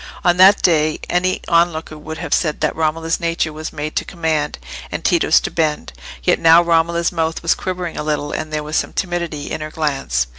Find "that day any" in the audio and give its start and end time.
0.37-1.41